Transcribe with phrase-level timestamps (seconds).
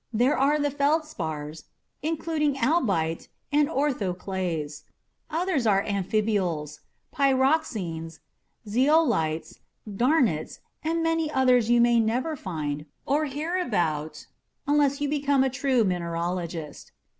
[0.11, 1.65] There are the feldspars,
[2.01, 4.81] including albite and orthoclase.
[5.29, 6.79] Others are amphiboles,
[7.13, 8.17] pyroxenes,
[8.67, 9.59] zeolites,
[9.95, 14.25] garnets and many others you may never find or hear about
[14.65, 16.91] unless you become a true mineralogist.